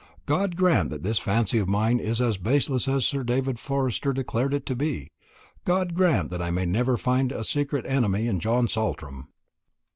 [0.25, 4.51] God grant that this fancy of mine is as baseless as Sir David Forster declared
[4.51, 5.11] it to be!
[5.63, 9.27] God grant that I may never find a secret enemy in John Saltram!"